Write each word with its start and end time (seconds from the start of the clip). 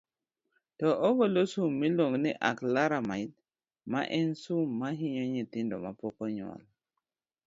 to 0.77 0.87
ogolo 1.07 1.41
sum 1.53 1.69
miluongo 1.81 2.17
ni 2.23 2.31
Acrylamide, 2.49 3.37
ma 3.91 4.01
en 4.19 4.29
sum 4.43 4.65
ma 4.79 4.89
hinyo 4.99 5.23
nyithindo 5.33 5.75
mapok 5.85 6.15
onyuol. 6.25 6.61